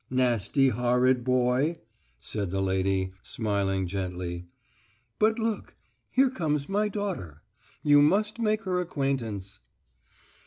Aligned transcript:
Nasty, 0.09 0.69
horrid 0.69 1.23
boy," 1.23 1.77
said 2.19 2.49
the 2.49 2.59
lady, 2.59 3.11
smiling 3.21 3.85
gently. 3.85 4.47
"But 5.19 5.37
look, 5.37 5.75
here 6.09 6.31
comes 6.31 6.67
my 6.67 6.89
daughter. 6.89 7.43
You 7.83 8.01
must 8.01 8.39
make 8.39 8.63
her 8.63 8.81
acquaintance." 8.81 9.59